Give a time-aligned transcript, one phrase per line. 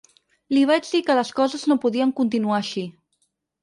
[0.57, 2.91] Li vaig dir que les coses no podien continuar així.